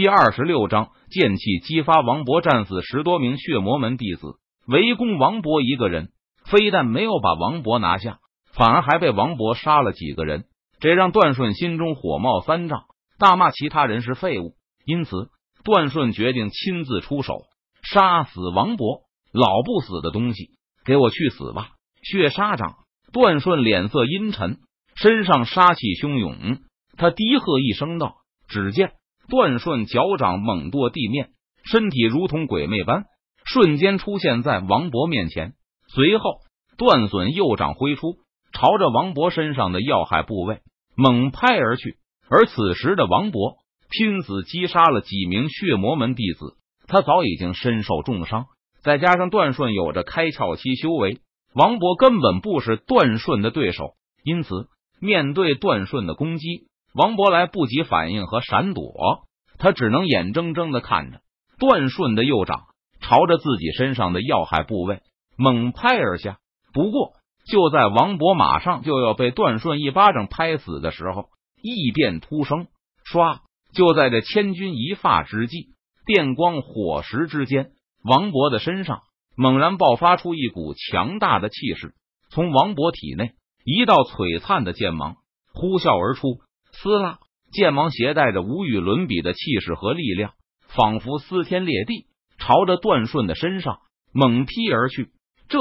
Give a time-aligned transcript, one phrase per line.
[0.00, 6.10] 第二十六章剑气激发，王博战死十多名血魔门弟子，围攻王博一个人，
[6.44, 8.20] 非但没有把王博拿下，
[8.52, 10.44] 反而还被王博杀了几个人，
[10.78, 12.84] 这让段顺心中火冒三丈，
[13.18, 14.54] 大骂其他人是废物。
[14.84, 15.30] 因此，
[15.64, 17.40] 段顺决定亲自出手
[17.82, 19.00] 杀死王博。
[19.32, 20.50] 老不死的东西，
[20.84, 21.70] 给我去死吧！
[22.04, 22.76] 血杀掌，
[23.12, 24.58] 段顺脸色阴沉，
[24.94, 26.60] 身上杀气汹涌，
[26.96, 28.92] 他低喝一声道：“只见。”
[29.28, 31.30] 段顺脚掌猛跺地面，
[31.64, 33.04] 身体如同鬼魅般，
[33.44, 35.52] 瞬间出现在王博面前。
[35.88, 36.40] 随后，
[36.78, 38.16] 段损右掌挥出，
[38.52, 40.60] 朝着王博身上的要害部位
[40.96, 41.98] 猛拍而去。
[42.30, 43.56] 而此时的王博
[43.90, 48.46] 拼死击杀了几名血魔门弟子，他早已经身受重伤，
[48.82, 51.20] 再加上段顺有着开窍期修为，
[51.54, 53.92] 王博根本不是段顺的对手。
[54.24, 54.68] 因此，
[55.00, 56.66] 面对段顺的攻击。
[56.94, 59.27] 王博来不及反应和闪躲，
[59.58, 61.20] 他只能眼睁睁的看着
[61.58, 62.66] 段顺的右掌
[63.00, 65.02] 朝着自己身上的要害部位
[65.36, 66.38] 猛拍而下。
[66.72, 67.12] 不过，
[67.50, 71.28] 就在王博马上就要被段顺一巴掌拍死的时候，
[71.62, 72.66] 异变突生，
[73.04, 73.40] 唰！
[73.72, 75.68] 就在这千钧一发之际，
[76.06, 79.02] 电光火石之间，王博的身上
[79.36, 81.94] 猛然爆发出一股强大的气势，
[82.30, 83.32] 从王博体内
[83.64, 85.16] 一道璀璨的剑芒
[85.52, 86.40] 呼啸而出。
[86.72, 87.18] 撕拉
[87.50, 90.32] 剑芒携带着无与伦比的气势和力量，
[90.68, 92.06] 仿佛撕天裂地，
[92.38, 93.78] 朝着段顺的身上
[94.12, 95.10] 猛劈而去。
[95.48, 95.58] 这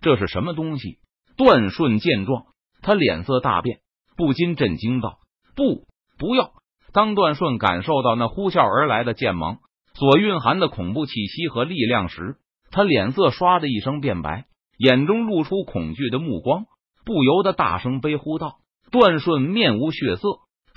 [0.00, 0.98] 这是什么东西？
[1.36, 2.44] 段顺见状，
[2.82, 3.80] 他脸色大变，
[4.16, 5.18] 不禁震惊道
[5.56, 5.86] ：“不，
[6.18, 6.52] 不要！”
[6.92, 9.58] 当段顺感受到那呼啸而来的剑芒
[9.94, 12.36] 所蕴含的恐怖气息和力量时，
[12.70, 14.44] 他脸色唰的一声变白，
[14.76, 16.66] 眼中露出恐惧的目光，
[17.06, 18.56] 不由得大声悲呼道
[18.92, 20.22] ：“段顺面无血色。”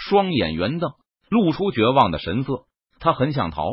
[0.09, 0.91] 双眼圆瞪，
[1.29, 2.65] 露出绝望的神色。
[2.99, 3.63] 他很想逃，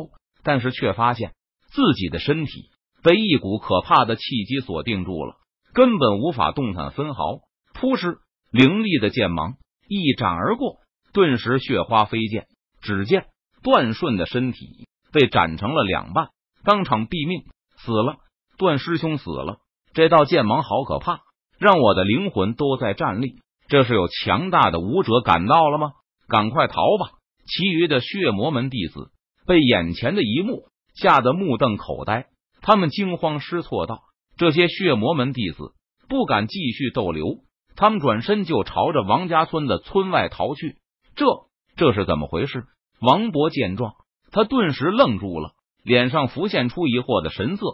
[0.43, 1.33] 但是却发现
[1.71, 2.69] 自己的身体
[3.03, 5.35] 被一股可怕的气机锁定住了，
[5.73, 7.39] 根本无法动弹分毫。
[7.73, 8.17] 扑哧，
[8.51, 9.53] 凌厉的剑芒
[9.87, 10.77] 一斩而过，
[11.13, 12.47] 顿时血花飞溅。
[12.81, 13.25] 只见
[13.63, 16.29] 段顺的身体被斩成了两半，
[16.63, 17.43] 当场毙命，
[17.77, 18.17] 死了。
[18.57, 19.57] 段师兄死了。
[19.93, 21.21] 这道剑芒好可怕，
[21.59, 23.41] 让我的灵魂都在战栗。
[23.67, 25.91] 这是有强大的武者赶到了吗？
[26.31, 27.11] 赶快逃吧！
[27.45, 29.11] 其余的血魔门弟子
[29.45, 30.63] 被眼前的一幕
[30.95, 32.27] 吓得目瞪口呆，
[32.61, 33.99] 他们惊慌失措道
[34.39, 35.73] ：“这些血魔门弟子
[36.07, 37.39] 不敢继续逗留，
[37.75, 40.77] 他们转身就朝着王家村的村外逃去。
[41.17, 41.25] 这
[41.75, 42.63] 这是怎么回事？”
[43.01, 43.95] 王博见状，
[44.31, 45.51] 他顿时愣住了，
[45.83, 47.65] 脸上浮现出疑惑的神色，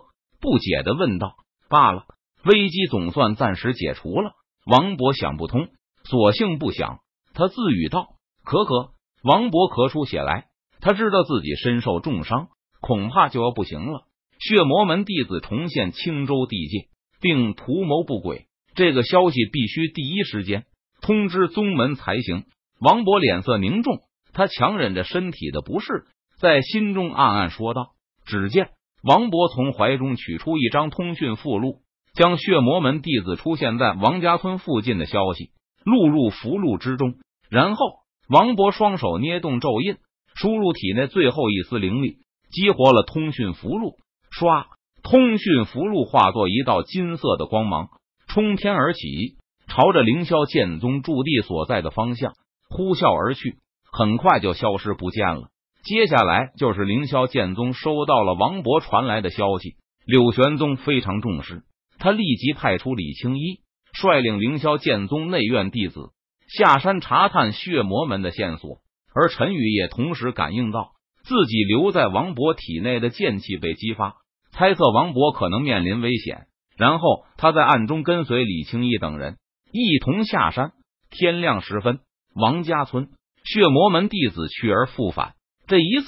[0.41, 1.35] 不解的问道
[1.69, 2.05] ：“罢了，
[2.43, 4.31] 危机总算暂时解除了。”
[4.65, 5.67] 王博想不通，
[6.05, 7.01] 索性不想，
[7.35, 8.16] 他自语道。
[8.47, 8.91] 可可，
[9.23, 10.45] 王博咳出血来。
[10.79, 12.47] 他知道自己身受重伤，
[12.79, 14.05] 恐怕就要不行了。
[14.39, 16.87] 血魔门弟子重现青州地界，
[17.19, 20.63] 并图谋不轨，这个消息必须第一时间
[21.01, 22.45] 通知宗门才行。
[22.79, 23.99] 王博脸色凝重，
[24.31, 26.05] 他强忍着身体的不适，
[26.39, 28.69] 在心中暗暗说道：“只见
[29.03, 31.81] 王博从怀中取出一张通讯附录，
[32.13, 35.49] 将血魔门弟子出现在王家村附近的消息
[35.83, 37.15] 录入符录之中，
[37.49, 37.83] 然后。”
[38.29, 39.97] 王博双手捏动咒印，
[40.35, 42.17] 输入体内最后一丝灵力，
[42.51, 43.95] 激活了通讯符箓。
[44.37, 44.65] 唰，
[45.01, 47.87] 通讯符箓化作一道金色的光芒，
[48.27, 49.37] 冲天而起，
[49.67, 52.33] 朝着凌霄剑宗驻地所在的方向
[52.69, 53.55] 呼啸而去，
[53.91, 55.47] 很快就消失不见了。
[55.83, 61.63] 接下来就是凌霄剑宗收到了王博传来的消息，柳玄宗非常重视，
[61.97, 63.61] 他立即派出李青衣
[63.93, 66.09] 率领凌霄剑宗内院弟子。
[66.47, 68.79] 下山查探血魔门的线索，
[69.13, 70.91] 而陈宇也同时感应到
[71.23, 74.15] 自己留在王博体内的剑气被激发，
[74.51, 76.47] 猜测王博可能面临危险。
[76.77, 79.37] 然后他在暗中跟随李青衣等人
[79.71, 80.71] 一同下山。
[81.09, 81.99] 天亮时分，
[82.35, 83.09] 王家村
[83.43, 85.33] 血魔门弟子去而复返。
[85.67, 86.07] 这一次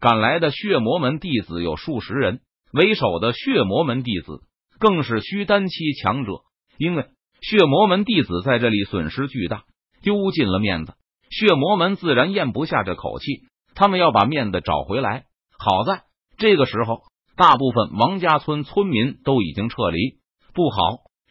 [0.00, 2.40] 赶来的血魔门弟子有数十人，
[2.72, 4.40] 为首的血魔门弟子
[4.78, 6.42] 更是虚丹期强者。
[6.78, 7.06] 因为
[7.40, 9.64] 血魔门弟子在这里损失巨大。
[10.06, 10.94] 丢尽了面子，
[11.30, 13.40] 血魔门自然咽不下这口气。
[13.74, 15.24] 他们要把面子找回来。
[15.58, 16.04] 好在
[16.38, 17.00] 这个时候，
[17.36, 19.98] 大部分王家村村民都已经撤离。
[20.54, 20.78] 不好，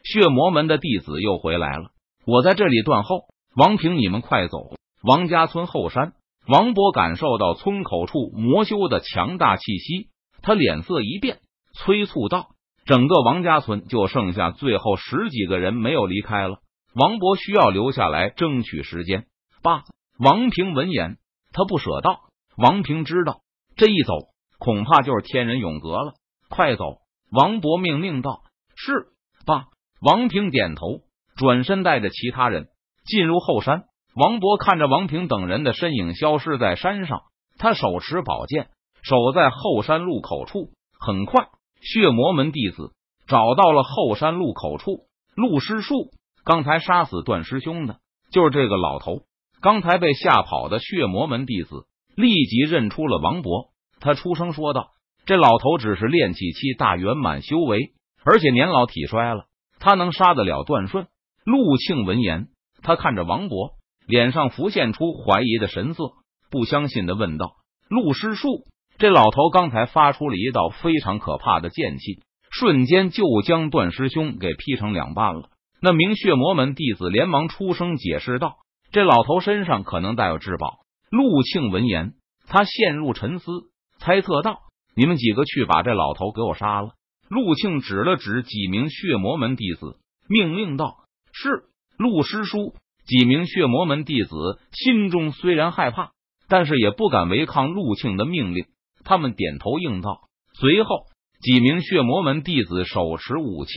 [0.04, 1.92] 血魔门的弟子又回来了。
[2.27, 3.22] 我在这里断后，
[3.56, 4.75] 王平，你们快走。
[5.01, 6.12] 王家村后山，
[6.45, 10.10] 王博感受到村口处魔修的强大气息，
[10.42, 11.38] 他脸色一变，
[11.74, 12.48] 催促道
[12.86, 16.57] ：“整个王家村就剩下最后十几个人没有离开了。”
[16.95, 19.25] 王博需要留下来争取时间。
[19.62, 19.83] 爸，
[20.18, 21.18] 王平闻言，
[21.51, 22.21] 他不舍道
[22.56, 23.42] ：“王平知道
[23.75, 24.13] 这一走，
[24.59, 26.13] 恐怕就是天人永隔了。
[26.50, 27.00] 快走！
[27.30, 28.44] 王博命令道
[28.77, 29.07] ：“是。”
[29.45, 29.65] 爸，
[30.00, 31.01] 王平点头，
[31.36, 32.69] 转身带着其他人
[33.06, 33.83] 进入后山。
[34.15, 37.24] 王博看着王平等人的身影消失在山上，
[37.57, 38.69] 他手持宝剑，
[39.03, 40.71] 守在后山路口处。
[40.98, 41.50] 很快，
[41.81, 42.94] 血魔门弟子
[43.27, 45.07] 找到了后山路口处。
[45.36, 46.12] 陆师叔，
[46.45, 47.97] 刚才杀死段师兄的，
[48.31, 49.24] 就是这个老头。
[49.62, 54.92] 刚才被吓跑的血魔门弟子立即认出了王博，他出声说道
[55.25, 57.94] ：“这老头只是炼气期大圆满修为，
[58.24, 59.45] 而且年老体衰了，
[59.80, 61.07] 他能杀得了段顺？”
[61.45, 62.50] 陆庆闻言，
[62.83, 63.71] 他看着王博，
[64.06, 66.12] 脸上浮现出怀疑的神色，
[66.51, 67.53] 不相信的问道
[67.89, 68.68] ：“陆师叔，
[69.00, 72.21] 这老头刚才发出了一道非常可怕的剑气，
[72.51, 75.50] 瞬间就将段师兄给劈成两半了。”
[75.86, 78.56] 那名血魔门弟子连忙出声解释道。
[78.92, 80.80] 这老头身上可能带有至宝。
[81.12, 82.14] 陆庆闻言，
[82.48, 83.52] 他陷入沉思，
[84.00, 84.62] 猜测道
[84.98, 86.94] ：“你们几个去把这老头给我杀了。”
[87.30, 90.96] 陆庆指了指几名血魔门弟子，命令道
[91.32, 91.66] ：“是，
[92.00, 92.74] 陆师叔。”
[93.06, 94.34] 几名血魔门弟子
[94.72, 96.14] 心中虽然害怕，
[96.48, 98.66] 但是也不敢违抗陆庆的命令。
[99.04, 100.22] 他们点头应道。
[100.60, 101.04] 随后，
[101.42, 103.72] 几名血魔门弟子手持武器，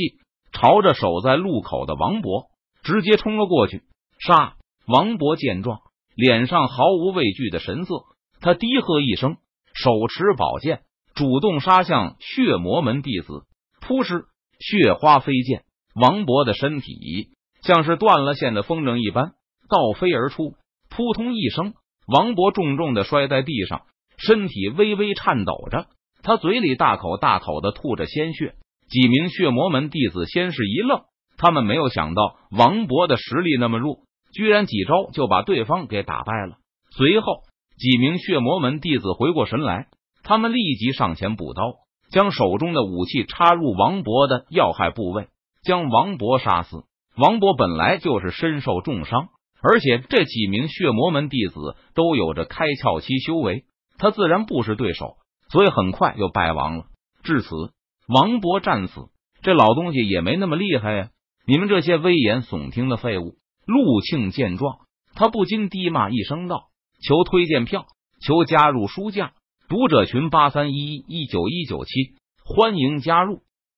[0.52, 2.46] 朝着守在路口的王博
[2.82, 3.82] 直接冲了过去，
[4.18, 4.54] 杀！
[4.86, 5.80] 王博见状，
[6.14, 7.94] 脸上毫无畏惧的神色。
[8.40, 9.36] 他低喝一声，
[9.74, 10.80] 手持宝剑，
[11.14, 13.44] 主动杀向血魔门弟子。
[13.80, 14.24] 扑哧，
[14.58, 15.64] 血花飞溅，
[15.94, 17.28] 王博的身体
[17.62, 19.32] 像是断了线的风筝一般
[19.68, 20.54] 倒飞而出。
[20.88, 21.74] 扑通一声，
[22.06, 23.82] 王博重重的摔在地上，
[24.16, 25.86] 身体微微颤抖着，
[26.22, 28.54] 他嘴里大口大口的吐着鲜血。
[28.88, 31.02] 几名血魔门弟子先是一愣，
[31.36, 34.00] 他们没有想到王博的实力那么弱。
[34.32, 36.56] 居然几招就把对方给打败了。
[36.90, 37.42] 随后，
[37.78, 39.86] 几名血魔门弟子回过神来，
[40.22, 41.62] 他们立即上前补刀，
[42.10, 45.28] 将手中的武器插入王博的要害部位，
[45.62, 46.84] 将王博杀死。
[47.16, 49.28] 王博本来就是身受重伤，
[49.62, 53.64] 而且这几名血魔门弟子都有着开窍期修为，
[53.96, 55.16] 他自然不是对手，
[55.50, 56.84] 所以很快就败亡了。
[57.22, 57.48] 至此，
[58.08, 59.10] 王勃战死，
[59.42, 61.10] 这老东西也没那么厉害呀！
[61.46, 63.34] 你们这些危言耸听的废物！
[63.66, 64.78] 陆庆见状，
[65.14, 66.68] 他不禁低骂一声道
[67.06, 67.84] ：“求推荐票，
[68.22, 69.32] 求加入书架，
[69.68, 72.14] 读者群八三一一九一九七，
[72.46, 73.42] 欢迎加入。”